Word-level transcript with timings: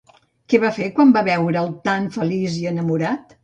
Què 0.53 0.59
va 0.63 0.71
fer 0.77 0.87
quan 0.95 1.11
va 1.19 1.23
veure'l 1.29 1.71
tan 1.87 2.11
feliç 2.19 2.61
i 2.67 2.69
enamorat? 2.75 3.37